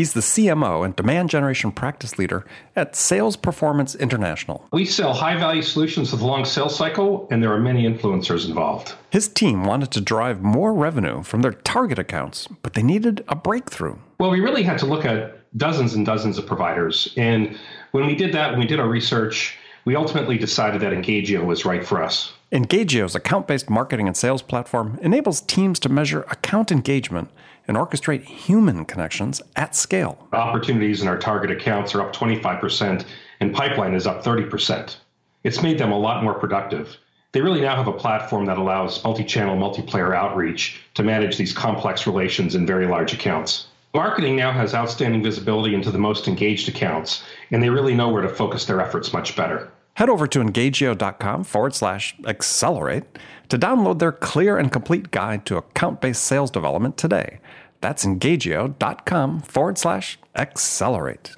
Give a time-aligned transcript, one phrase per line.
[0.00, 4.66] He's the CMO and demand generation practice leader at Sales Performance International.
[4.72, 8.48] We sell high value solutions with a long sales cycle, and there are many influencers
[8.48, 8.94] involved.
[9.10, 13.36] His team wanted to drive more revenue from their target accounts, but they needed a
[13.36, 13.98] breakthrough.
[14.18, 17.12] Well, we really had to look at dozens and dozens of providers.
[17.18, 17.58] And
[17.90, 21.66] when we did that, when we did our research, we ultimately decided that Engagio was
[21.66, 22.32] right for us.
[22.52, 27.30] Engagio's account based marketing and sales platform enables teams to measure account engagement
[27.70, 30.26] and orchestrate human connections at scale.
[30.32, 33.04] Opportunities in our target accounts are up 25%,
[33.38, 34.96] and pipeline is up 30%.
[35.44, 36.96] It's made them a lot more productive.
[37.30, 41.52] They really now have a platform that allows multi channel, multiplayer outreach to manage these
[41.52, 43.68] complex relations in very large accounts.
[43.94, 48.22] Marketing now has outstanding visibility into the most engaged accounts, and they really know where
[48.22, 49.70] to focus their efforts much better.
[49.94, 53.04] Head over to engagio.com forward slash accelerate
[53.50, 57.40] to download their clear and complete guide to account based sales development today.
[57.80, 61.32] That's engagio.com forward slash accelerate.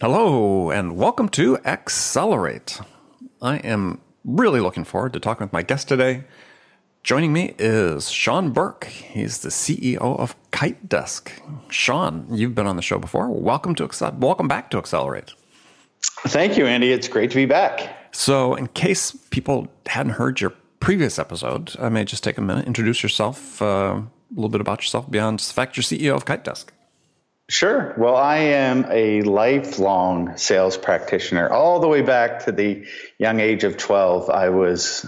[0.00, 2.80] Hello, and welcome to Accelerate.
[3.40, 6.24] I am really looking forward to talking with my guest today.
[7.02, 8.84] Joining me is Sean Burke.
[8.84, 11.32] He's the CEO of Kite Desk.
[11.70, 13.30] Sean, you've been on the show before.
[13.30, 15.32] Welcome to welcome back to Accelerate.
[16.02, 16.92] Thank you, Andy.
[16.92, 18.14] It's great to be back.
[18.14, 22.66] So, in case people hadn't heard your previous episode, I may just take a minute,
[22.66, 26.44] introduce yourself, uh, a little bit about yourself beyond the fact you're CEO of Kite
[26.44, 26.72] Desk.
[27.48, 27.94] Sure.
[27.98, 31.48] Well, I am a lifelong sales practitioner.
[31.50, 32.86] All the way back to the
[33.18, 35.04] young age of 12, I was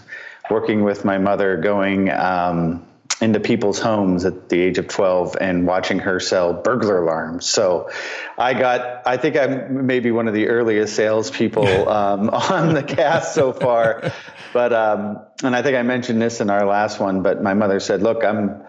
[0.50, 2.84] working with my mother going um,
[3.21, 7.47] into people's homes at the age of 12 and watching her sell burglar alarms.
[7.47, 7.89] So
[8.37, 13.34] I got, I think I'm maybe one of the earliest salespeople um, on the cast
[13.37, 14.10] so far.
[14.53, 17.78] But, um, and I think I mentioned this in our last one, but my mother
[17.78, 18.65] said, look, I'm,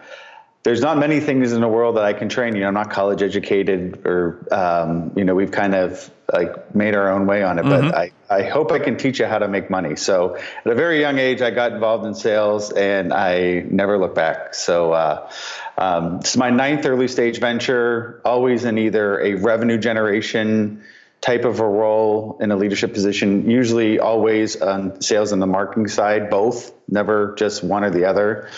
[0.64, 2.56] there's not many things in the world that I can train.
[2.56, 6.96] You know, I'm not college educated, or um, you know, we've kind of like made
[6.96, 7.66] our own way on it.
[7.66, 7.90] Mm-hmm.
[7.90, 9.98] But I, I hope I can teach you how to make money.
[9.98, 14.16] So at a very young age, I got involved in sales, and I never looked
[14.16, 14.56] back.
[14.56, 15.30] So uh,
[15.78, 18.22] um, this is my ninth early stage venture.
[18.24, 20.84] Always in either a revenue generation
[21.20, 23.50] type of a role in a leadership position.
[23.50, 26.72] Usually, always on sales and the marketing side, both.
[26.88, 28.50] Never just one or the other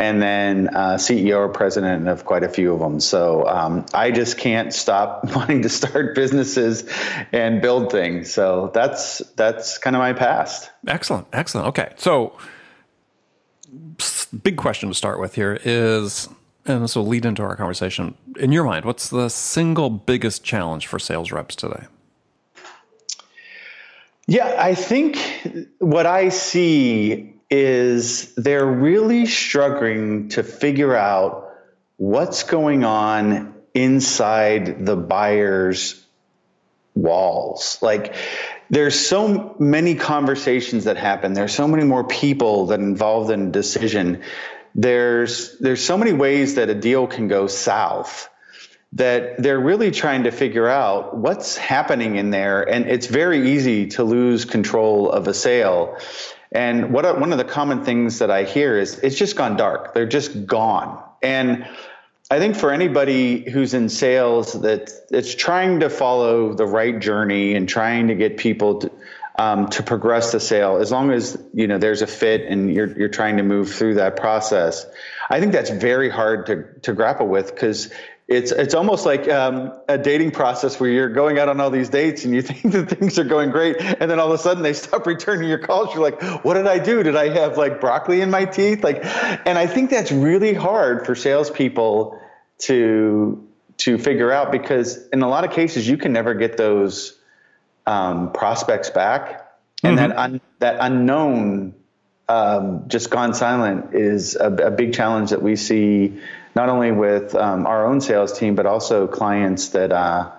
[0.00, 3.00] and then uh, CEO or president of quite a few of them.
[3.00, 6.90] So um, I just can't stop wanting to start businesses
[7.32, 8.32] and build things.
[8.32, 10.70] So that's that's kind of my past.
[10.88, 11.68] Excellent, excellent.
[11.68, 12.32] Okay, so
[14.42, 16.28] big question to start with here is,
[16.64, 18.14] and this will lead into our conversation.
[18.38, 21.84] In your mind, what's the single biggest challenge for sales reps today?
[24.26, 25.18] Yeah, I think
[25.78, 31.50] what I see is they're really struggling to figure out
[31.96, 36.04] what's going on inside the buyer's
[36.94, 37.78] walls.
[37.82, 38.14] Like
[38.70, 41.32] there's so many conversations that happen.
[41.32, 44.22] There's so many more people that involved in decision.
[44.74, 48.28] There's there's so many ways that a deal can go south
[48.92, 53.86] that they're really trying to figure out what's happening in there and it's very easy
[53.86, 55.96] to lose control of a sale
[56.52, 59.94] and what one of the common things that I hear is it's just gone dark.
[59.94, 61.02] They're just gone.
[61.22, 61.68] And
[62.30, 67.54] I think for anybody who's in sales that it's trying to follow the right journey
[67.54, 68.92] and trying to get people to,
[69.38, 72.98] um, to progress the sale, as long as you know there's a fit and you're
[72.98, 74.86] you're trying to move through that process,
[75.28, 77.90] I think that's very hard to to grapple with because
[78.30, 81.88] it's it's almost like um, a dating process where you're going out on all these
[81.88, 84.62] dates and you think that things are going great, and then all of a sudden
[84.62, 85.92] they stop returning your calls.
[85.92, 87.02] You're like, "What did I do?
[87.02, 91.04] Did I have like broccoli in my teeth?" Like, and I think that's really hard
[91.04, 92.18] for salespeople
[92.60, 93.44] to
[93.78, 97.18] to figure out because in a lot of cases you can never get those
[97.86, 99.50] um, prospects back,
[99.82, 100.08] and mm-hmm.
[100.08, 101.74] that un, that unknown
[102.28, 106.20] um, just gone silent is a, a big challenge that we see
[106.54, 110.30] not only with um, our own sales team, but also clients that uh,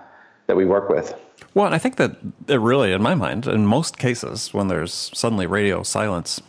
[0.48, 1.16] that we work with.
[1.54, 2.16] Well, I think that
[2.48, 6.42] it really, in my mind, in most cases, when there's suddenly radio silence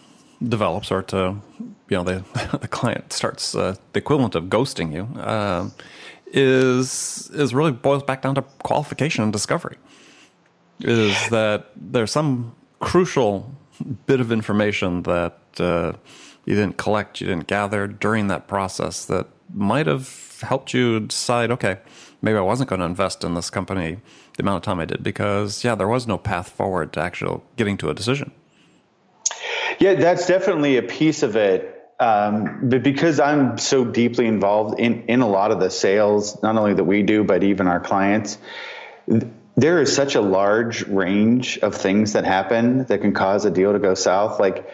[0.42, 1.36] develops, or to
[1.88, 5.68] you know the the client starts uh, the equivalent of ghosting you, uh,
[6.26, 9.76] is is really boils back down to qualification and discovery.
[10.80, 13.50] is that there's some crucial
[14.06, 15.92] bit of information that uh,
[16.44, 21.50] you didn't collect, you didn't gather during that process that might have helped you decide,
[21.50, 21.78] okay,
[22.20, 23.98] maybe I wasn't going to invest in this company
[24.36, 27.40] the amount of time I did because, yeah, there was no path forward to actually
[27.56, 28.32] getting to a decision.
[29.78, 31.78] Yeah, that's definitely a piece of it.
[32.00, 36.56] Um, but because I'm so deeply involved in, in a lot of the sales, not
[36.56, 38.38] only that we do, but even our clients,
[39.56, 43.72] there is such a large range of things that happen that can cause a deal
[43.72, 44.40] to go south.
[44.40, 44.68] Like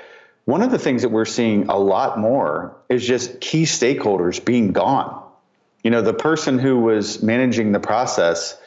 [0.48, 4.72] one of the things that we're seeing a lot more is just key stakeholders being
[4.72, 5.22] gone.
[5.84, 8.58] You know, the person who was managing the process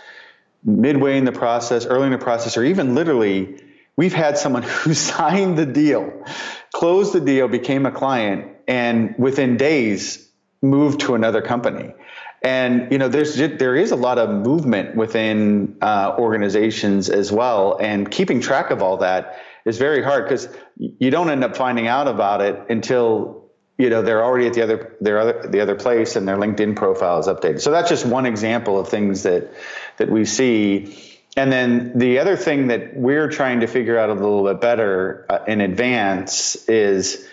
[0.64, 3.64] midway in the process, early in the process, or even literally,
[3.96, 6.24] we've had someone who signed the deal,
[6.72, 10.30] closed the deal, became a client, and within days
[10.62, 11.96] moved to another company.
[12.44, 17.80] And you know, there's there is a lot of movement within uh, organizations as well,
[17.82, 20.48] and keeping track of all that is very hard because
[20.78, 24.62] you don't end up finding out about it until you know they're already at the
[24.62, 27.62] other their other the other place and their LinkedIn profile is updated.
[27.62, 29.52] So that's just one example of things that
[29.98, 30.98] that we see.
[31.38, 35.26] And then the other thing that we're trying to figure out a little bit better
[35.30, 37.26] uh, in advance is,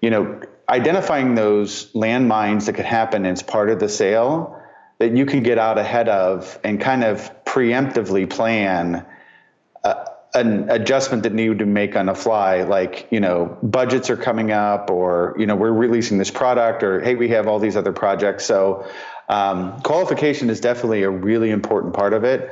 [0.00, 4.60] you know, identifying those landmines that could happen as part of the sale
[4.98, 9.06] that you can get out ahead of and kind of preemptively plan
[9.84, 10.04] uh,
[10.34, 14.50] an adjustment that needed to make on the fly, like, you know, budgets are coming
[14.50, 17.92] up or, you know, we're releasing this product or, hey, we have all these other
[17.92, 18.44] projects.
[18.44, 18.86] So
[19.28, 22.50] um, qualification is definitely a really important part of it.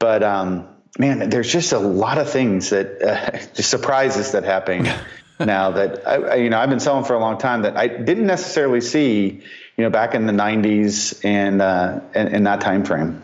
[0.00, 0.68] But, um,
[0.98, 4.88] man, there's just a lot of things that uh, just surprises that happen
[5.38, 8.26] now that, I, you know, I've been selling for a long time that I didn't
[8.26, 9.42] necessarily see,
[9.76, 13.22] you know, back in the 90s and, uh, in, in that time frame.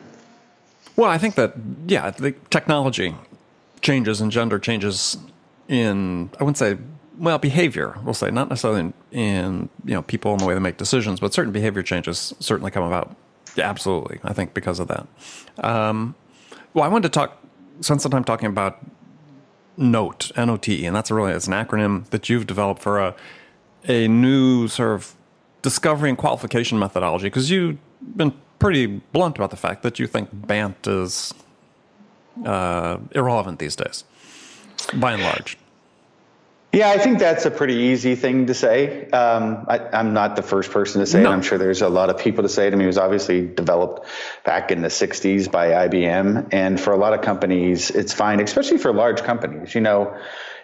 [0.94, 1.54] Well, I think that,
[1.88, 3.14] yeah, the technology
[3.80, 5.16] changes and gender changes
[5.68, 6.78] in I wouldn't say
[7.18, 10.60] well behavior we'll say not necessarily in, in you know people and the way they
[10.60, 13.14] make decisions but certain behavior changes certainly come about.
[13.54, 15.06] Yeah, absolutely I think because of that.
[15.64, 16.14] Um,
[16.74, 17.42] well I wanted to talk
[17.80, 18.78] spend some time talking about
[19.76, 23.14] note N-O-T and that's really it's an acronym that you've developed for a
[23.88, 25.14] a new sort of
[25.62, 27.78] discovery and qualification methodology because you've
[28.16, 31.34] been pretty blunt about the fact that you think BANT is
[32.44, 34.04] uh, irrelevant these days,
[34.94, 35.58] by and large.
[36.76, 39.08] Yeah, I think that's a pretty easy thing to say.
[39.08, 41.30] Um, I, am not the first person to say no.
[41.30, 41.32] it.
[41.32, 42.74] I'm sure there's a lot of people to say it.
[42.74, 44.06] I mean, it was obviously developed
[44.44, 46.48] back in the 60s by IBM.
[46.52, 49.74] And for a lot of companies, it's fine, especially for large companies.
[49.74, 50.18] You know,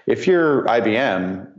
[0.06, 1.51] if you're IBM,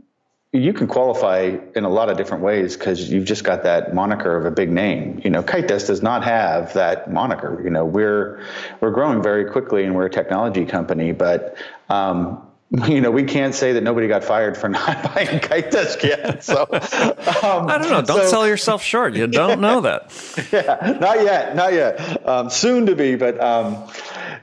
[0.54, 4.36] you can qualify in a lot of different ways because you've just got that moniker
[4.36, 5.20] of a big name.
[5.24, 7.60] You know, Kitedesk does not have that moniker.
[7.62, 8.40] You know, we're
[8.80, 11.56] we're growing very quickly and we're a technology company, but
[11.88, 12.40] um,
[12.86, 16.44] you know, we can't say that nobody got fired for not buying Kitedesk yet.
[16.44, 18.02] So um, I don't know.
[18.02, 19.14] Don't so, sell yourself short.
[19.14, 20.12] You don't know that.
[20.52, 22.28] yeah, not yet, not yet.
[22.28, 23.88] Um, soon to be, but um,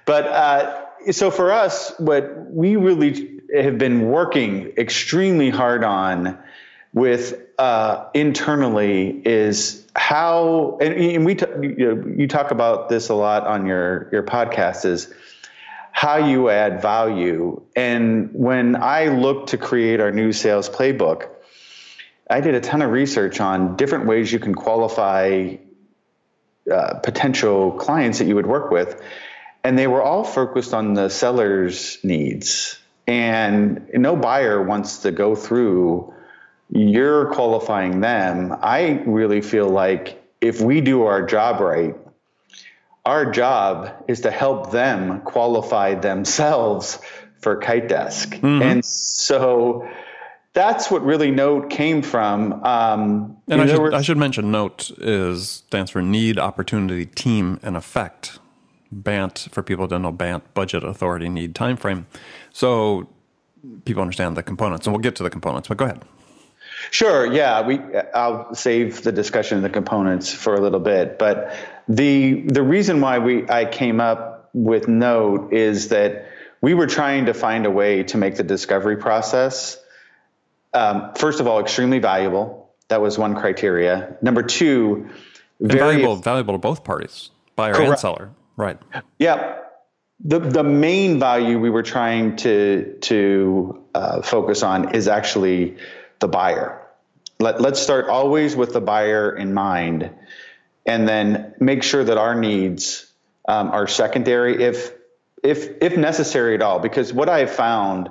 [0.06, 6.38] but uh, so for us, what we really have been working extremely hard on
[6.94, 13.10] with uh, internally is how and, and we t- you, know, you talk about this
[13.10, 15.14] a lot on your your podcast is
[15.92, 17.62] how you add value.
[17.76, 21.30] And when i look to create our new sales playbook
[22.30, 25.56] i did a ton of research on different ways you can qualify
[26.72, 29.02] uh, potential clients that you would work with
[29.64, 35.36] and they were all focused on the seller's needs and no buyer wants to go
[35.36, 36.14] through
[36.72, 38.56] you're qualifying them.
[38.62, 41.96] I really feel like if we do our job right,
[43.06, 47.00] our job is to help them qualify themselves
[47.42, 48.40] for Kitedesk.
[48.40, 48.62] Mm-hmm.
[48.62, 49.88] And so
[50.54, 52.54] that's what really Note came from.
[52.64, 57.60] Um, and I should, were, I should, mention Note is stands for Need, Opportunity, Team,
[57.62, 58.40] and Effect.
[58.94, 62.08] BANT, for people who don't know BANT, Budget, Authority, Need, Time Frame.
[62.54, 63.08] So
[63.86, 65.68] people understand the components, and we'll get to the components.
[65.68, 66.04] But go ahead.
[66.90, 67.32] Sure.
[67.32, 67.80] Yeah, we.
[68.14, 71.56] I'll save the discussion of the components for a little bit, but
[71.88, 76.26] the the reason why we I came up with Note is that
[76.60, 79.78] we were trying to find a way to make the discovery process,
[80.74, 82.74] um, first of all, extremely valuable.
[82.88, 84.18] That was one criteria.
[84.22, 85.10] Number two,
[85.60, 87.92] very valuable, valuable to both parties, buyer correct.
[87.92, 88.32] and seller.
[88.58, 88.78] Right.
[89.18, 89.60] Yeah
[90.24, 95.78] the the main value we were trying to to uh, focus on is actually
[96.20, 96.88] the buyer.
[97.40, 100.12] Let let's start always with the buyer in mind,
[100.86, 103.12] and then make sure that our needs
[103.48, 104.92] um, are secondary if
[105.44, 106.80] if if necessary at all.
[106.80, 108.10] Because what I have found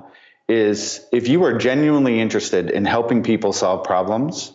[0.48, 4.52] is if you are genuinely interested in helping people solve problems,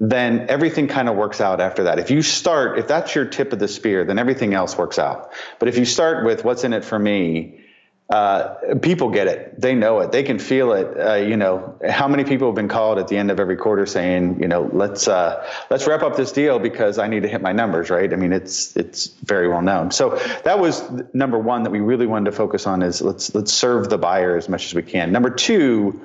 [0.00, 1.98] then everything kind of works out after that.
[1.98, 5.32] If you start, if that's your tip of the spear, then everything else works out.
[5.58, 7.60] But if you start with what's in it for me,
[8.08, 9.60] uh, people get it.
[9.60, 10.12] They know it.
[10.12, 10.98] They can feel it.
[10.98, 13.84] Uh, you know, how many people have been called at the end of every quarter
[13.84, 17.42] saying, you know, let's uh, let's wrap up this deal because I need to hit
[17.42, 18.10] my numbers, right?
[18.10, 19.90] I mean, it's it's very well known.
[19.90, 23.52] So that was number one that we really wanted to focus on is let's let's
[23.52, 25.12] serve the buyer as much as we can.
[25.12, 26.00] Number two,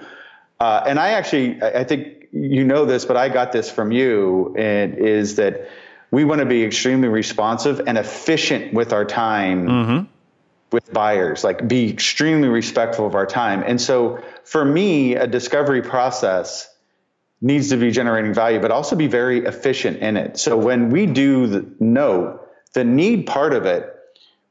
[0.59, 4.55] uh, and I actually I think you know this, but I got this from you,
[4.57, 5.69] and is that
[6.11, 9.67] we want to be extremely responsive and efficient with our time.
[9.67, 10.09] Mm-hmm
[10.73, 13.63] with buyers, like be extremely respectful of our time.
[13.65, 16.67] And so for me, a discovery process
[17.41, 20.37] needs to be generating value, but also be very efficient in it.
[20.39, 22.41] So when we do the note,
[22.73, 23.87] the need part of it,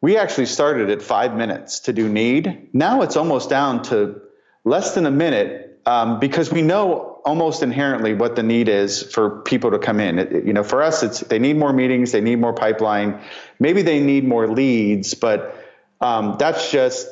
[0.00, 2.68] we actually started at five minutes to do need.
[2.72, 4.20] Now it's almost down to
[4.64, 9.42] less than a minute um, because we know almost inherently what the need is for
[9.42, 10.18] people to come in.
[10.18, 13.20] It, you know, for us, it's they need more meetings, they need more pipeline,
[13.58, 15.56] maybe they need more leads, but
[16.00, 17.08] um, that's just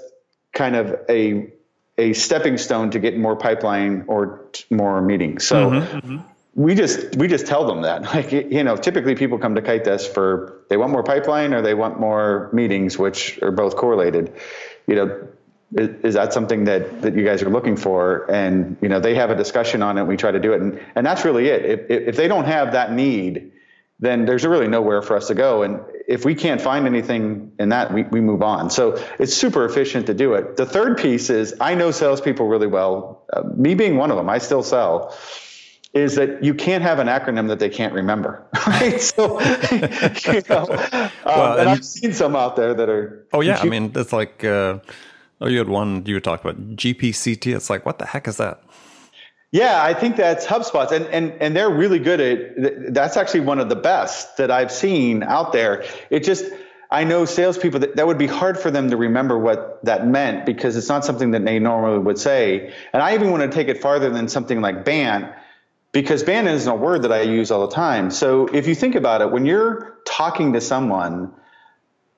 [0.53, 1.53] kind of a
[1.99, 5.47] a stepping stone to get more pipeline or more meetings.
[5.47, 6.19] So mm-hmm, mm-hmm.
[6.55, 9.85] we just we just tell them that like you know typically people come to kite
[9.85, 14.33] desk for they want more pipeline or they want more meetings which are both correlated.
[14.87, 15.29] You know
[15.73, 18.31] is, that something that, that you guys are looking for?
[18.31, 20.05] And you know they have a discussion on it.
[20.05, 21.65] We try to do it, and and that's really it.
[21.65, 23.53] If if they don't have that need,
[24.01, 25.63] then there's really nowhere for us to go.
[25.63, 28.71] And if we can't find anything in that, we, we move on.
[28.71, 30.57] So it's super efficient to do it.
[30.57, 34.29] The third piece is I know salespeople really well, uh, me being one of them,
[34.29, 35.17] I still sell.
[35.93, 39.01] Is that you can't have an acronym that they can't remember, right?
[39.01, 39.41] So,
[39.73, 43.27] you know, um, well, and, and, I've seen some out there that are.
[43.33, 44.79] Oh yeah, I mean, it's like, uh,
[45.41, 47.55] oh, you had one you were talking about GPCT.
[47.55, 48.63] It's like, what the heck is that?
[49.53, 52.95] Yeah, I think that's HubSpot's, and and and they're really good at.
[52.95, 55.85] That's actually one of the best that I've seen out there.
[56.09, 56.45] It just,
[56.89, 60.47] I know salespeople that that would be hard for them to remember what that meant
[60.47, 62.73] because it's not something that they normally would say.
[62.93, 65.33] And I even want to take it farther than something like BANT,
[65.91, 68.13] because BANT isn't a word that I use all the time.
[68.13, 71.33] So if you think about it, when you're talking to someone,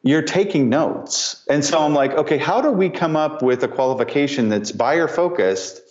[0.03, 3.69] you're taking notes, and so I'm like, okay, how do we come up with a
[3.69, 5.83] qualification that's buyer focused?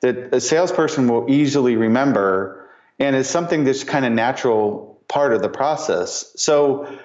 [0.00, 5.42] that a salesperson will easily remember and is something that's kind of natural part of
[5.42, 6.32] the process.
[6.36, 6.98] So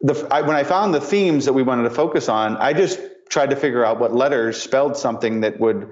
[0.00, 3.00] the, I, when I found the themes that we wanted to focus on, I just
[3.28, 5.88] tried to figure out what letters spelled something that would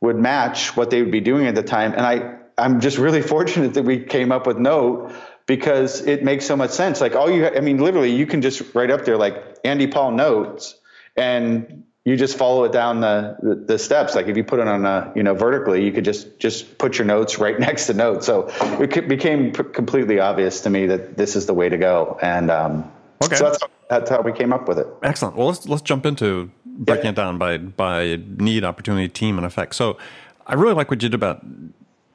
[0.00, 1.92] would match what they would be doing at the time.
[1.92, 5.12] And I I'm just really fortunate that we came up with Note
[5.46, 7.00] because it makes so much sense.
[7.00, 10.12] Like all you, I mean, literally, you can just write up there like Andy Paul
[10.12, 10.76] notes,
[11.16, 14.14] and you just follow it down the, the, the steps.
[14.14, 16.98] Like if you put it on a you know vertically, you could just just put
[16.98, 18.26] your notes right next to notes.
[18.26, 18.48] So
[18.80, 22.18] it became p- completely obvious to me that this is the way to go.
[22.22, 22.90] And um,
[23.22, 24.86] okay, so that's how, that's how we came up with it.
[25.02, 25.36] Excellent.
[25.36, 27.10] Well, let's let's jump into breaking yeah.
[27.10, 29.74] it down by by need, opportunity, team, and effect.
[29.74, 29.98] So
[30.46, 31.44] I really like what you did about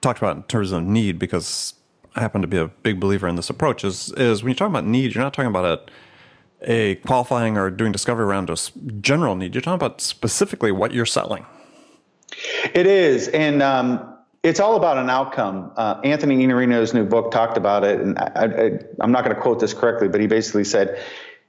[0.02, 1.74] talked about in terms of need because
[2.20, 3.84] happen to be a big believer in this approach.
[3.84, 5.82] Is is when you're talking about need, you're not talking about a
[6.70, 8.58] a qualifying or doing discovery around a
[9.00, 9.54] general need.
[9.54, 11.46] You're talking about specifically what you're selling.
[12.74, 15.72] It is, and um, it's all about an outcome.
[15.76, 19.60] Uh, Anthony Iannarino's new book talked about it, and I, am not going to quote
[19.60, 21.00] this correctly, but he basically said,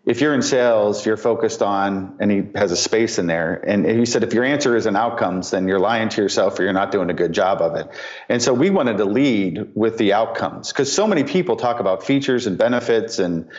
[0.08, 3.62] if you're in sales, you're focused on, and he has a space in there.
[3.68, 6.62] And he said, if your answer is in outcomes, then you're lying to yourself or
[6.62, 7.88] you're not doing a good job of it.
[8.30, 12.06] And so we wanted to lead with the outcomes because so many people talk about
[12.06, 13.50] features and benefits and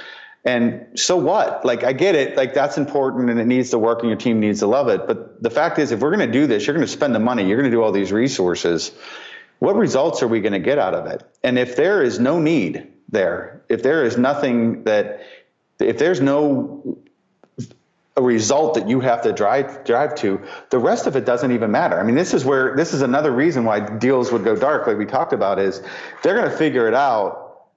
[0.46, 1.66] and so what?
[1.66, 2.38] Like, I get it.
[2.38, 5.06] Like, that's important and it needs to work and your team needs to love it.
[5.06, 7.20] But the fact is, if we're going to do this, you're going to spend the
[7.20, 8.94] money, you're going to do all these resources.
[9.60, 11.24] What results are we going to get out of it?
[11.44, 15.22] And if there is no need there, if there is nothing that,
[15.80, 17.00] if there's no
[18.20, 21.72] a result that you have to drive drive to the rest of it doesn't even
[21.72, 22.00] matter.
[22.00, 24.98] I mean this is where this is another reason why deals would go dark like
[24.98, 25.82] we talked about is
[26.22, 27.68] they're going to figure it out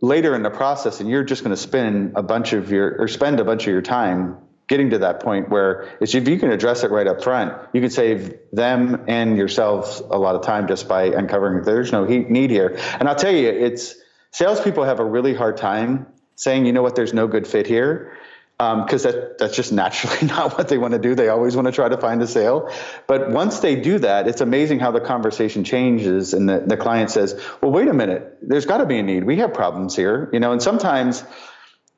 [0.00, 3.06] later in the process and you're just going to spend a bunch of your or
[3.06, 6.82] spend a bunch of your time getting to that point where if you can address
[6.82, 10.88] it right up front you can save them and yourselves a lot of time just
[10.88, 12.76] by uncovering there's no need here.
[12.98, 13.94] And i'll tell you it's
[14.32, 18.16] salespeople have a really hard time saying you know what there's no good fit here
[18.58, 21.14] because um, that, that's just naturally not what they want to do.
[21.14, 22.70] They always want to try to find a sale.
[23.06, 27.10] But once they do that, it's amazing how the conversation changes and the, the client
[27.10, 29.24] says, well, wait a minute, there's got to be a need.
[29.24, 31.24] We have problems here, you know, and sometimes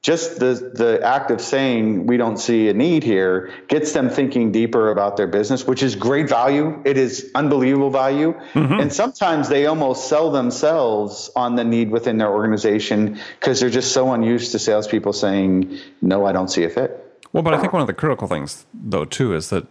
[0.05, 4.53] just the the act of saying we don't see a need here gets them thinking
[4.53, 6.79] deeper about their business, which is great value.
[6.85, 8.81] It is unbelievable value, mm-hmm.
[8.81, 13.93] and sometimes they almost sell themselves on the need within their organization because they're just
[13.93, 17.01] so unused to salespeople saying no, I don't see a fit.
[17.33, 19.67] Well, but I think one of the critical things though too is that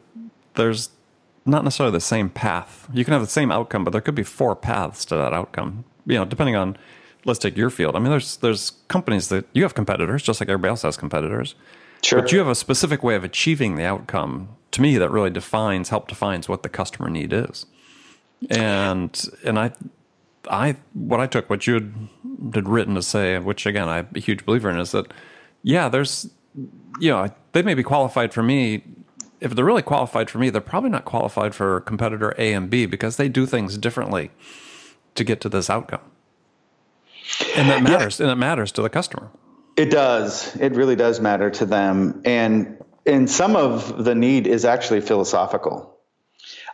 [0.55, 0.89] there's
[1.45, 2.89] not necessarily the same path.
[2.91, 5.85] You can have the same outcome, but there could be four paths to that outcome.
[6.07, 6.75] You know, depending on
[7.25, 7.95] let's take your field.
[7.95, 11.55] I mean, there's there's companies that you have competitors, just like everybody else has competitors.
[12.03, 12.21] Sure.
[12.21, 14.49] But you have a specific way of achieving the outcome.
[14.71, 17.65] To me, that really defines, help defines what the customer need is.
[18.49, 19.71] And and I,
[20.49, 21.93] I what I took what you had,
[22.53, 25.13] had written to say, which again I'm a huge believer in, is that
[25.61, 26.29] yeah, there's
[26.99, 28.83] you know they may be qualified for me.
[29.39, 32.85] If they're really qualified for me, they're probably not qualified for competitor A and B
[32.85, 34.31] because they do things differently
[35.15, 35.99] to get to this outcome.
[37.55, 38.25] And that matters, yeah.
[38.25, 39.31] and it matters to the customer.
[39.75, 40.55] It does.
[40.57, 45.97] It really does matter to them, and and some of the need is actually philosophical.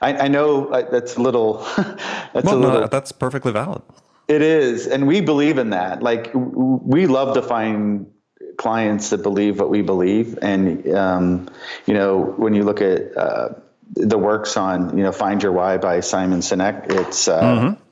[0.01, 1.57] I, I know that's a little.
[1.77, 2.81] that's well, a little.
[2.81, 3.81] No, that's perfectly valid.
[4.27, 6.03] It is, and we believe in that.
[6.03, 8.11] Like we love to find
[8.57, 11.49] clients that believe what we believe, and um,
[11.85, 13.49] you know when you look at uh,
[13.95, 17.27] the works on you know Find Your Why by Simon Sinek, it's.
[17.27, 17.83] Uh, mm-hmm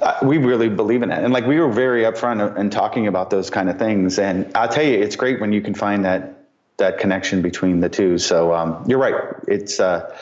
[0.00, 1.22] uh, we really believe in it.
[1.22, 4.18] And like we were very upfront and talking about those kind of things.
[4.18, 6.36] And I'll tell you, it's great when you can find that
[6.76, 8.18] that connection between the two.
[8.18, 9.14] So um, you're right.
[9.46, 10.16] It's uh,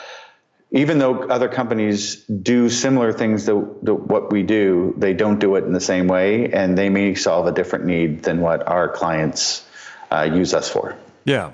[0.71, 5.55] even though other companies do similar things to, to, what we do, they don't do
[5.55, 8.87] it in the same way, and they may solve a different need than what our
[8.89, 9.65] clients
[10.11, 10.95] uh, use us for.
[11.25, 11.51] Yeah.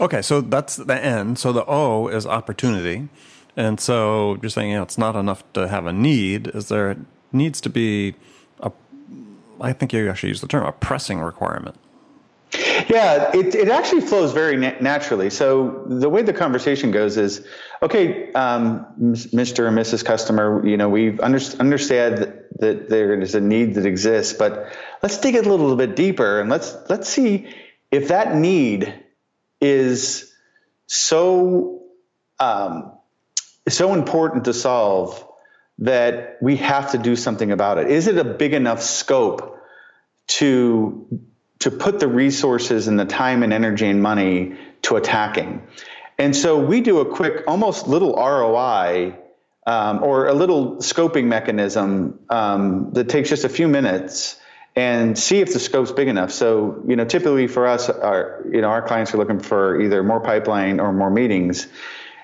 [0.00, 1.36] Okay, so that's the N.
[1.36, 3.08] So the O is opportunity.
[3.56, 6.48] And so you're saying you know, it's not enough to have a need.
[6.48, 6.96] Is there
[7.32, 8.14] needs to be
[8.60, 8.70] a,
[9.60, 11.76] I think you actually use the term, a pressing requirement.
[12.88, 15.30] Yeah, it, it actually flows very na- naturally.
[15.30, 17.46] So the way the conversation goes is,
[17.80, 19.66] okay, um, Mr.
[19.66, 20.04] and Mrs.
[20.04, 22.18] Customer, you know, we under- understand
[22.58, 26.50] that, there is a need that exists, but let's dig a little bit deeper and
[26.50, 27.52] let's let's see
[27.90, 28.94] if that need
[29.60, 30.32] is
[30.86, 31.82] so
[32.38, 32.92] um,
[33.68, 35.26] so important to solve
[35.82, 37.90] that we have to do something about it?
[37.90, 39.60] Is it a big enough scope
[40.28, 41.06] to
[41.58, 45.62] to put the resources and the time and energy and money to attacking?
[46.18, 49.16] And so we do a quick, almost little ROI
[49.66, 54.38] um, or a little scoping mechanism um, that takes just a few minutes
[54.74, 56.30] and see if the scope's big enough.
[56.32, 60.02] So, you know, typically for us, our you know our clients are looking for either
[60.02, 61.66] more pipeline or more meetings,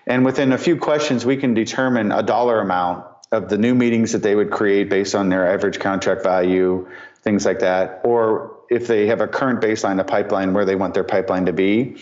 [0.07, 4.13] and within a few questions, we can determine a dollar amount of the new meetings
[4.13, 6.89] that they would create based on their average contract value,
[7.23, 10.95] things like that, or if they have a current baseline a pipeline where they want
[10.95, 11.97] their pipeline to be.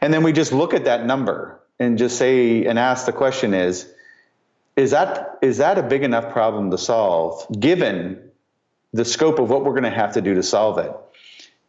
[0.00, 3.54] And then we just look at that number and just say and ask the question
[3.54, 3.88] is
[4.76, 8.30] is that is that a big enough problem to solve given
[8.92, 10.92] the scope of what we're going to have to do to solve it?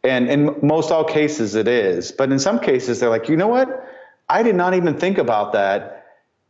[0.02, 3.48] And in most all cases it is, but in some cases they're like, "You know
[3.48, 3.88] what?
[4.28, 6.03] I did not even think about that."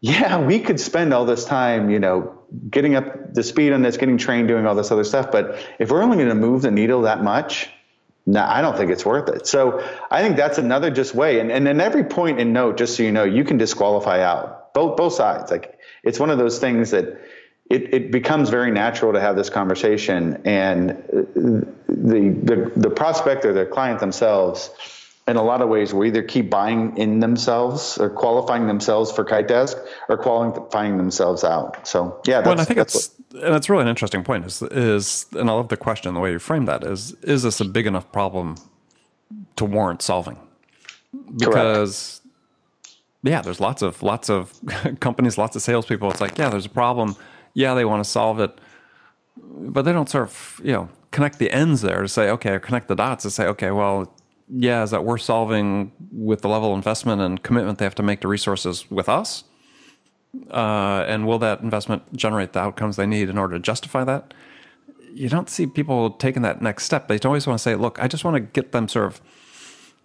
[0.05, 2.38] Yeah, we could spend all this time, you know,
[2.69, 5.33] getting up the speed on this, getting trained, doing all this other stuff.
[5.33, 7.71] But if we're only going to move the needle that much,
[8.27, 9.47] no, I don't think it's worth it.
[9.47, 11.40] So I think that's another just way.
[11.40, 14.99] And and every point in note, just so you know, you can disqualify out both
[14.99, 15.51] both sides.
[15.51, 17.07] Like it's one of those things that
[17.71, 20.90] it, it becomes very natural to have this conversation, and
[21.87, 24.71] the the the prospect or the client themselves
[25.27, 29.25] in a lot of ways will either keep buying in themselves or qualifying themselves for
[29.25, 31.87] kite desk or qualifying themselves out.
[31.87, 34.45] So yeah, well, I think it's what, and it's really an interesting point.
[34.45, 37.61] Is is and I love the question the way you frame that is is this
[37.61, 38.57] a big enough problem
[39.57, 40.39] to warrant solving?
[41.37, 42.21] Because
[42.83, 42.99] correct.
[43.23, 44.53] yeah, there's lots of lots of
[45.01, 46.11] companies, lots of salespeople.
[46.11, 47.17] It's like yeah, there's a problem.
[47.55, 48.59] Yeah, they want to solve it,
[49.37, 52.59] but they don't sort of you know connect the ends there to say okay, or
[52.59, 54.13] connect the dots to say okay, well
[54.49, 58.03] yeah, is that worth solving with the level of investment and commitment they have to
[58.03, 59.45] make to resources with us?
[60.51, 64.35] Uh, and will that investment generate the outcomes they need in order to justify that?
[65.13, 67.09] You don't see people taking that next step.
[67.09, 69.21] They always want to say, look, I just want to get them sort of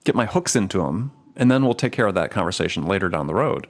[0.03, 3.27] get my hooks into them, and then we'll take care of that conversation later down
[3.27, 3.67] the road.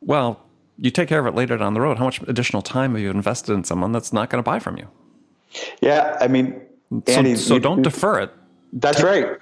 [0.00, 0.40] Well,
[0.78, 1.98] you take care of it later down the road.
[1.98, 4.78] How much additional time have you invested in someone that's not going to buy from
[4.78, 4.88] you?
[5.80, 6.60] Yeah, I mean,
[7.06, 8.32] Andy, so, so you, don't defer it.
[8.72, 9.38] That's right.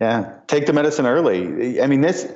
[0.00, 1.80] Yeah, take the medicine early.
[1.80, 2.26] I mean, this.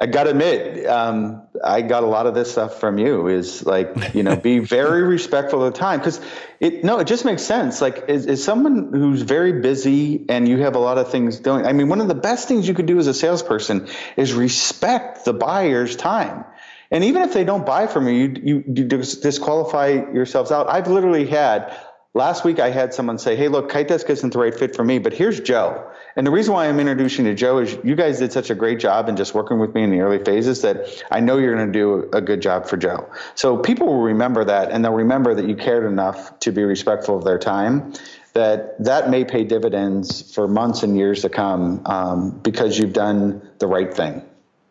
[0.00, 3.28] I got to admit, um, I got a lot of this stuff from you.
[3.28, 6.20] Is like, you know, be very respectful of the time because
[6.58, 6.82] it.
[6.82, 7.80] No, it just makes sense.
[7.80, 11.64] Like, is, is someone who's very busy and you have a lot of things doing.
[11.64, 15.24] I mean, one of the best things you could do as a salesperson is respect
[15.24, 16.44] the buyer's time.
[16.90, 20.68] And even if they don't buy from you, you, you disqualify yourselves out.
[20.68, 21.76] I've literally had
[22.14, 24.84] last week I had someone say, "Hey, look, Kite Desk isn't the right fit for
[24.84, 25.84] me, but here's Joe."
[26.16, 28.54] And the reason why I'm introducing you to Joe is you guys did such a
[28.54, 31.54] great job in just working with me in the early phases that I know you're
[31.54, 33.08] going to do a good job for Joe.
[33.34, 37.16] So people will remember that, and they'll remember that you cared enough to be respectful
[37.18, 37.92] of their time.
[38.32, 43.48] That that may pay dividends for months and years to come um, because you've done
[43.58, 44.22] the right thing.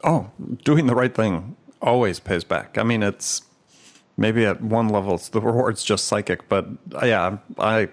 [0.03, 0.29] Oh,
[0.63, 2.77] doing the right thing always pays back.
[2.77, 3.41] I mean, it's
[4.17, 6.67] maybe at one level it's the reward's just psychic, but
[7.01, 7.89] uh, yeah, I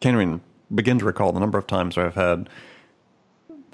[0.00, 0.40] can't even
[0.74, 2.48] begin to recall the number of times where I've had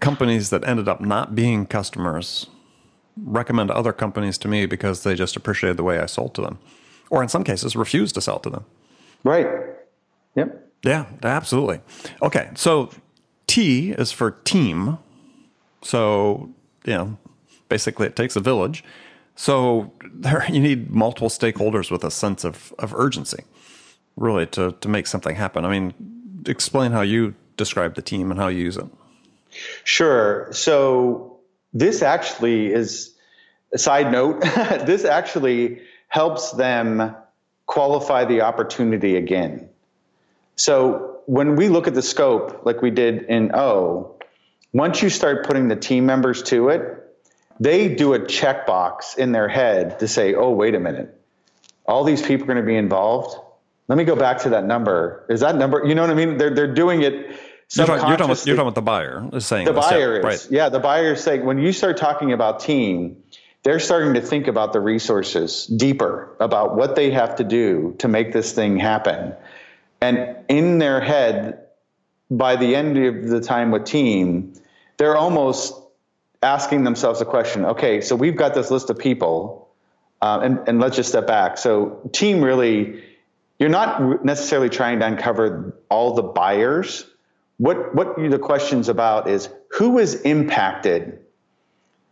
[0.01, 2.47] companies that ended up not being customers
[3.17, 6.59] recommend other companies to me because they just appreciated the way I sold to them,
[7.11, 8.65] or in some cases refused to sell to them.
[9.25, 9.47] Right.
[10.35, 10.71] Yep.
[10.85, 11.81] Yeah, absolutely.
[12.23, 12.91] Okay, so
[13.47, 14.99] T is for team.
[15.83, 16.51] So,
[16.85, 17.19] you know,
[17.69, 18.83] basically it takes a village.
[19.35, 23.45] So there you need multiple stakeholders with a sense of, of urgency,
[24.17, 25.65] really, to, to make something happen.
[25.65, 25.95] I mean,
[26.47, 28.87] explain how you describe the team and how you use it.
[29.85, 30.49] Sure.
[30.53, 31.39] So
[31.73, 33.15] this actually is
[33.73, 34.41] a side note.
[34.87, 37.15] this actually helps them
[37.67, 39.69] qualify the opportunity again.
[40.57, 44.17] So when we look at the scope, like we did in O,
[44.73, 47.02] once you start putting the team members to it,
[47.61, 51.19] they do a checkbox in their head to say, oh, wait a minute,
[51.87, 53.37] all these people are going to be involved
[53.93, 55.27] let me go back to that number.
[55.29, 55.85] Is that number?
[55.85, 56.39] You know what I mean?
[56.39, 57.13] They're they're doing it.
[57.75, 60.47] You're talking, you're, talking about, you're talking the buyer is saying the buyer is right.
[60.51, 63.23] yeah the buyer is saying when you start talking about team
[63.63, 68.09] they're starting to think about the resources deeper about what they have to do to
[68.09, 69.35] make this thing happen
[70.03, 71.61] and in their head
[72.31, 74.53] by the end of the time with team
[74.99, 75.73] they're almost
[76.43, 79.69] asking themselves a question okay so we've got this list of people
[80.21, 83.03] uh, and, and let's just step back so team really
[83.63, 87.07] you're not necessarily trying to uncover all the buyers.
[87.59, 91.21] What what the question's about is who is impacted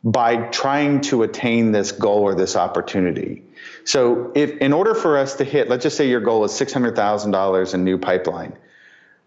[0.04, 3.42] by trying to attain this goal or this opportunity.
[3.84, 6.72] So if in order for us to hit, let's just say your goal is six
[6.72, 8.56] hundred thousand dollars in new pipeline,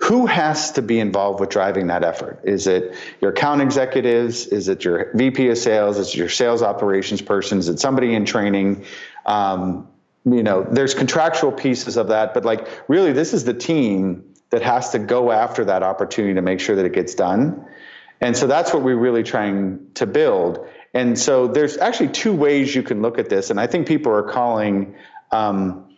[0.04, 2.42] who has to be involved with driving that effort?
[2.44, 4.48] Is it your account executives?
[4.48, 5.98] Is it your VP of sales?
[5.98, 7.58] Is it your sales operations person?
[7.58, 8.84] Is it somebody in training?
[9.26, 9.88] Um,
[10.26, 14.62] you know, there's contractual pieces of that, but like really, this is the team that
[14.62, 17.66] has to go after that opportunity to make sure that it gets done.
[18.20, 20.68] And so that's what we're really trying to build.
[20.94, 23.52] And so there's actually two ways you can look at this.
[23.52, 24.96] And I think people are calling
[25.32, 25.93] um,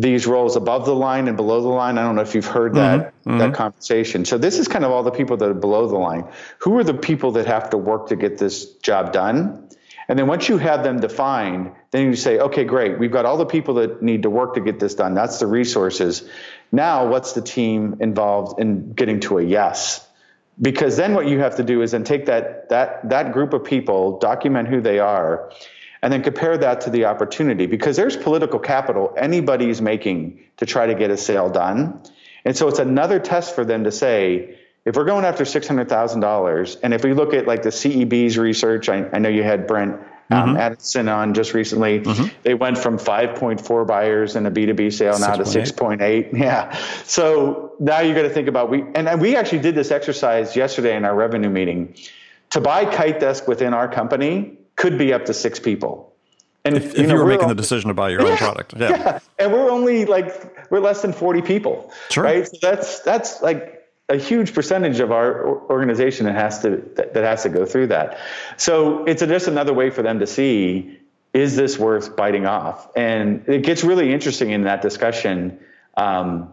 [0.00, 1.98] these roles above the line and below the line.
[1.98, 3.30] I don't know if you've heard that mm-hmm.
[3.30, 3.38] mm-hmm.
[3.38, 4.24] that conversation.
[4.24, 6.24] So this is kind of all the people that are below the line.
[6.58, 9.68] Who are the people that have to work to get this job done?
[10.08, 12.98] And then once you have them defined, then you say, okay, great.
[12.98, 15.14] We've got all the people that need to work to get this done.
[15.14, 16.26] That's the resources.
[16.72, 20.06] Now, what's the team involved in getting to a yes?
[20.60, 23.64] Because then what you have to do is then take that that that group of
[23.64, 25.52] people, document who they are,
[26.02, 27.66] and then compare that to the opportunity.
[27.66, 32.00] Because there's political capital anybody's making to try to get a sale done.
[32.44, 35.88] And so it's another test for them to say, if we're going after six hundred
[35.88, 39.42] thousand dollars, and if we look at like the CEB's research, I, I know you
[39.42, 40.56] had Brent um, mm-hmm.
[40.58, 42.26] Adamson on just recently, mm-hmm.
[42.42, 45.44] they went from five point four buyers in a B two B sale now to
[45.44, 46.28] six point eight.
[46.32, 50.54] Yeah, so now you got to think about we and we actually did this exercise
[50.54, 51.94] yesterday in our revenue meeting.
[52.50, 56.14] To buy Kite Desk within our company could be up to six people.
[56.64, 58.74] And if, you, know, you were making the decision to buy your yeah, own product,
[58.76, 58.90] yeah.
[58.90, 59.18] yeah.
[59.38, 62.24] and we're only like we're less than forty people, sure.
[62.24, 62.46] right?
[62.46, 67.42] So that's that's like a huge percentage of our organization that has to that, has
[67.44, 68.18] to go through that.
[68.56, 70.98] So it's just another way for them to see
[71.32, 75.58] is this worth biting off, and it gets really interesting in that discussion
[75.96, 76.52] um,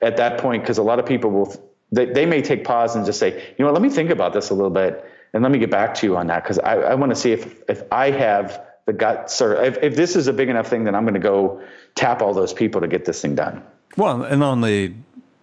[0.00, 1.54] at that point because a lot of people will
[1.92, 4.32] they, they may take pause and just say, you know what, let me think about
[4.32, 6.74] this a little bit and let me get back to you on that because I,
[6.76, 10.26] I want to see if if I have the guts or if, if this is
[10.26, 11.62] a big enough thing, that I'm going to go
[11.94, 13.62] tap all those people to get this thing done.
[13.96, 14.94] Well, and on the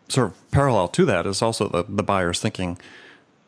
[0.10, 2.78] sort of parallel to that is also the, the buyers thinking,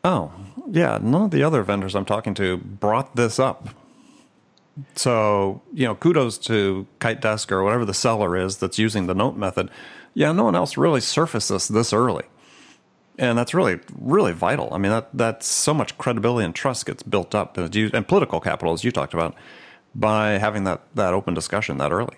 [0.04, 0.32] oh,
[0.70, 3.68] yeah, none of the other vendors I'm talking to brought this up.
[4.94, 9.14] So, you know, kudos to Kite Desk or whatever the seller is that's using the
[9.14, 9.70] note method.
[10.14, 12.24] Yeah, no one else really surfaced this this early.
[13.18, 14.72] And that's really really vital.
[14.72, 18.72] I mean, that that's so much credibility and trust gets built up, and, political capital,
[18.72, 19.34] as you talked about,
[19.94, 22.16] by having that that open discussion that early.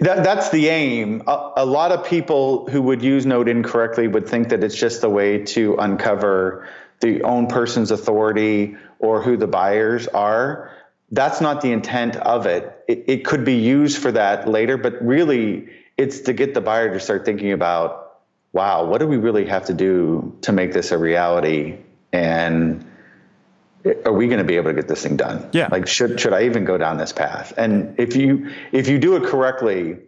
[0.00, 1.22] That, that's the aim.
[1.26, 5.04] A, a, lot of people who would use Note incorrectly would think that it's just
[5.04, 6.68] a way to uncover
[7.00, 10.70] the own person's authority or who the buyers are.
[11.10, 12.84] That's not the intent of it.
[12.88, 16.92] It, it could be used for that later, but really, it's to get the buyer
[16.92, 18.05] to start thinking about
[18.56, 21.76] wow, what do we really have to do to make this a reality?
[22.10, 22.86] And
[24.06, 25.50] are we going to be able to get this thing done?
[25.52, 25.68] Yeah.
[25.70, 27.52] Like, should should I even go down this path?
[27.58, 29.98] And if you if you do it correctly,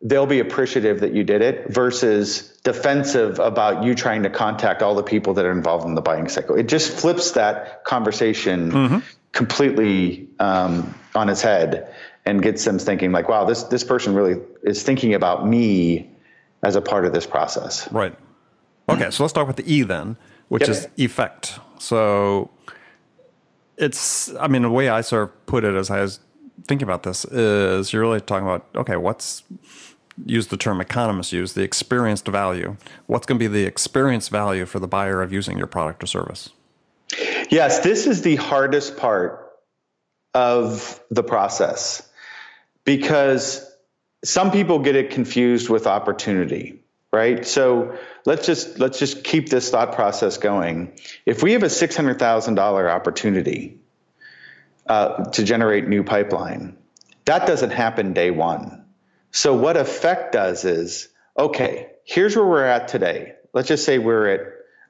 [0.00, 4.94] they'll be appreciative that you did it versus defensive about you trying to contact all
[4.94, 6.56] the people that are involved in the buying cycle.
[6.56, 8.98] It just flips that conversation mm-hmm.
[9.32, 14.40] completely um, on its head and gets them thinking like, wow, this this person really
[14.62, 16.15] is thinking about me
[16.66, 17.90] as a part of this process.
[17.92, 18.14] Right.
[18.88, 20.16] Okay, so let's start with the E then,
[20.48, 20.70] which yep.
[20.70, 21.60] is effect.
[21.78, 22.50] So
[23.76, 26.18] it's, I mean, the way I sort of put it as I was
[26.66, 29.44] thinking about this is you're really talking about, okay, what's,
[30.24, 32.76] use the term economists use, the experienced value.
[33.06, 36.06] What's going to be the experience value for the buyer of using your product or
[36.06, 36.50] service?
[37.48, 39.52] Yes, this is the hardest part
[40.34, 42.08] of the process
[42.84, 43.64] because
[44.24, 46.80] some people get it confused with opportunity
[47.12, 47.46] right?
[47.46, 50.98] So let's just let's just keep this thought process going.
[51.24, 53.78] If we have a $600000 opportunity
[54.86, 56.76] uh, to generate new pipeline
[57.24, 58.84] that doesn't happen day one.
[59.32, 63.34] So what effect does is okay here's where we're at today.
[63.52, 64.40] Let's just say we're at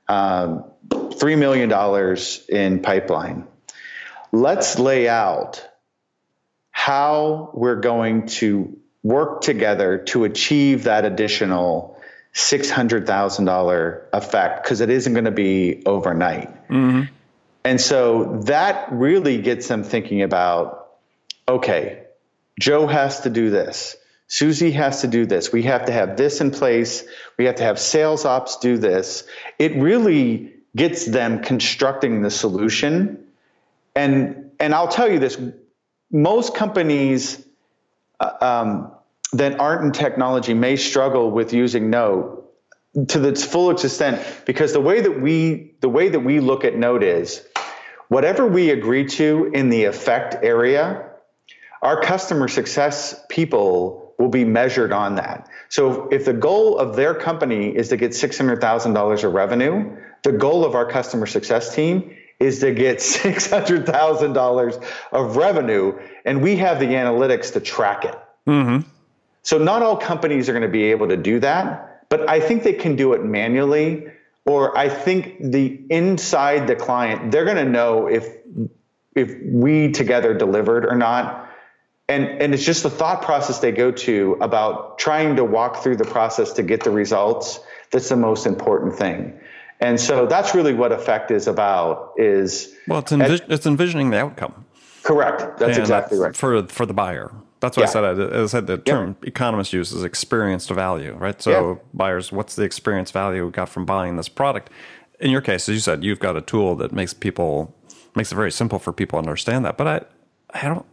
[0.09, 1.73] um, $3 million
[2.49, 3.47] in pipeline.
[4.33, 5.67] Let's lay out
[6.71, 11.97] how we're going to work together to achieve that additional
[12.35, 16.49] $600,000 effect because it isn't going to be overnight.
[16.69, 17.03] Mm-hmm.
[17.65, 20.83] And so that really gets them thinking about
[21.49, 22.03] okay,
[22.59, 23.95] Joe has to do this.
[24.27, 25.53] Susie has to do this.
[25.53, 27.05] We have to have this in place.
[27.39, 29.23] We have to have sales ops do this.
[29.61, 33.25] It really gets them constructing the solution.
[33.95, 35.39] And and I'll tell you this:
[36.11, 37.47] most companies
[38.19, 38.93] uh, um,
[39.33, 42.37] that art and technology may struggle with using Note
[43.09, 46.77] to its full extent because the way that we the way that we look at
[46.77, 47.47] note is
[48.09, 51.05] whatever we agree to in the effect area,
[51.83, 55.49] our customer success people will be measured on that.
[55.69, 60.65] So if the goal of their company is to get $600,000 of revenue, the goal
[60.65, 66.87] of our customer success team is to get $600,000 of revenue and we have the
[66.87, 68.15] analytics to track it.
[68.47, 68.89] Mm-hmm.
[69.47, 72.65] So not all companies are going to be able to do that, but I think
[72.65, 74.09] they can do it manually.
[74.45, 78.27] Or I think the inside the client, they're going to know if
[79.15, 81.49] if we together delivered or not.
[82.09, 85.97] And and it's just the thought process they go to about trying to walk through
[85.97, 87.61] the process to get the results
[87.93, 89.39] that's the most important thing.
[89.79, 94.19] And so that's really what effect is about is well it's, envis- it's envisioning the
[94.19, 94.65] outcome.
[95.05, 95.59] Correct.
[95.59, 96.35] That's exactly right.
[96.35, 97.31] For for the buyer.
[97.61, 97.89] That's what yeah.
[97.89, 98.21] I said.
[98.21, 99.29] I, I said the term yep.
[99.29, 101.41] economist uses experienced value, right?
[101.41, 101.85] So yep.
[101.95, 104.71] buyers, what's the experience value we got from buying this product?
[105.21, 107.75] In your case, as you said, you've got a tool that makes people
[108.15, 109.77] makes it very simple for people to understand that.
[109.77, 110.87] But I, I don't,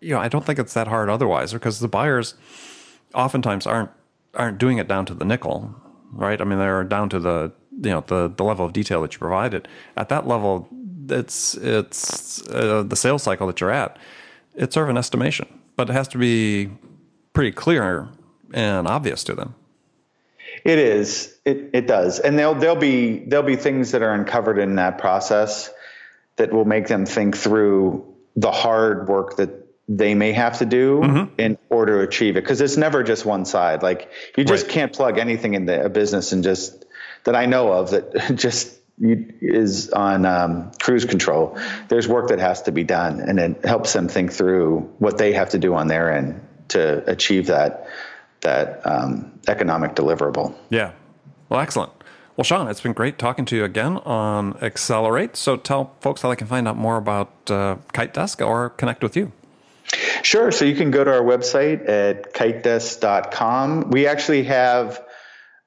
[0.00, 2.34] you know, I don't think it's that hard otherwise, because the buyers
[3.14, 3.90] oftentimes aren't
[4.34, 5.74] aren't doing it down to the nickel,
[6.12, 6.40] right?
[6.40, 9.18] I mean, they're down to the you know the the level of detail that you
[9.18, 9.66] provided.
[9.96, 10.68] At that level,
[11.08, 13.98] it's it's uh, the sales cycle that you're at.
[14.54, 16.70] It's sort of an estimation but it has to be
[17.32, 18.08] pretty clear
[18.52, 19.54] and obvious to them.
[20.64, 21.36] It is.
[21.44, 24.98] It it does, and there'll there'll be there'll be things that are uncovered in that
[24.98, 25.70] process
[26.36, 28.06] that will make them think through
[28.36, 29.50] the hard work that
[29.88, 31.34] they may have to do mm-hmm.
[31.38, 34.72] in order to achieve it because it's never just one side like you just right.
[34.72, 36.84] can't plug anything into a business and just
[37.24, 42.62] that i know of that just is on um, cruise control, there's work that has
[42.62, 45.88] to be done, and it helps them think through what they have to do on
[45.88, 47.88] their end to achieve that
[48.40, 50.54] that um, economic deliverable.
[50.68, 50.92] Yeah.
[51.48, 51.92] Well, excellent.
[52.36, 55.36] Well, Sean, it's been great talking to you again on Accelerate.
[55.36, 59.02] So tell folks how they can find out more about uh, Kite Desk or connect
[59.02, 59.32] with you.
[60.22, 60.50] Sure.
[60.50, 63.90] So you can go to our website at kitedesk.com.
[63.90, 65.04] We actually have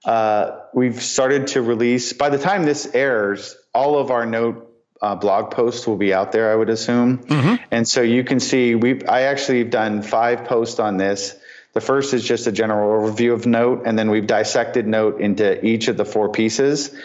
[0.06, 2.14] uh, we've started to release.
[2.14, 6.32] By the time this airs, all of our note uh, blog posts will be out
[6.32, 6.52] there.
[6.52, 7.56] I would assume, mm-hmm.
[7.72, 9.04] and so you can see we.
[9.06, 11.36] I actually have done five posts on this.
[11.74, 15.66] The first is just a general overview of Note, and then we've dissected Note into
[15.66, 16.96] each of the four pieces.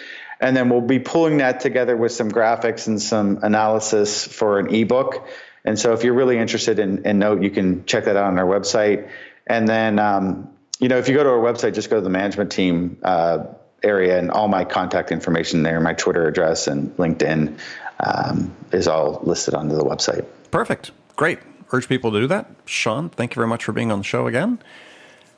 [0.40, 4.74] And then we'll be pulling that together with some graphics and some analysis for an
[4.74, 5.28] ebook.
[5.64, 8.38] And so if you're really interested in, in Note, you can check that out on
[8.38, 9.10] our website.
[9.46, 12.10] And then, um, you know, if you go to our website, just go to the
[12.10, 13.44] management team uh,
[13.82, 17.58] area and all my contact information there, my Twitter address and LinkedIn
[18.00, 20.24] um, is all listed onto the website.
[20.50, 20.90] Perfect.
[21.16, 21.38] Great.
[21.72, 22.50] Urge people to do that.
[22.64, 24.58] Sean, thank you very much for being on the show again.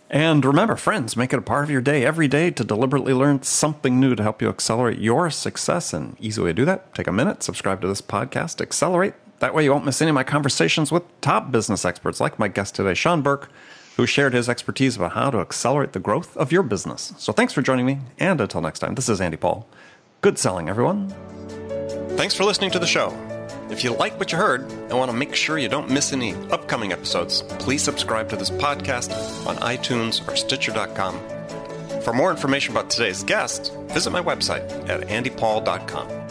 [0.09, 3.43] And remember, friends, make it a part of your day every day to deliberately learn
[3.43, 5.93] something new to help you accelerate your success.
[5.93, 9.15] And easy way to do that, take a minute, subscribe to this podcast, accelerate.
[9.39, 12.49] That way you won't miss any of my conversations with top business experts like my
[12.49, 13.51] guest today, Sean Burke,
[13.97, 17.13] who shared his expertise about how to accelerate the growth of your business.
[17.19, 17.99] So thanks for joining me.
[18.19, 19.67] And until next time, this is Andy Paul.
[20.21, 21.11] Good selling, everyone.
[22.17, 23.11] Thanks for listening to the show.
[23.71, 26.35] If you like what you heard and want to make sure you don't miss any
[26.51, 29.11] upcoming episodes, please subscribe to this podcast
[29.47, 31.19] on iTunes or Stitcher.com.
[32.03, 36.22] For more information about today's guest, visit my website at andypaul.com.